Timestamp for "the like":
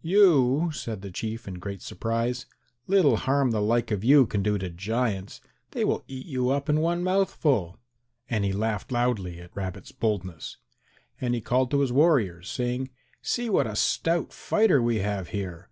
3.50-3.90